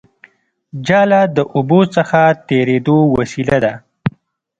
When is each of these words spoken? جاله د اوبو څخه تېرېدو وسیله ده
جاله 0.87 1.21
د 1.35 1.37
اوبو 1.55 1.79
څخه 1.95 2.19
تېرېدو 2.49 2.97
وسیله 3.15 3.57
ده 3.63 3.73